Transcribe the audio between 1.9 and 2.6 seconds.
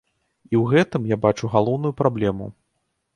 праблему.